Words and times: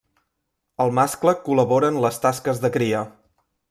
El 0.85 0.95
mascle 1.01 1.35
col·labora 1.43 1.95
en 1.97 2.03
les 2.09 2.21
tasques 2.27 2.67
de 2.67 2.77
cria. 2.79 3.09